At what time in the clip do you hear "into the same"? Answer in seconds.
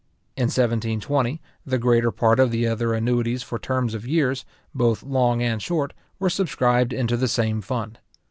6.91-7.61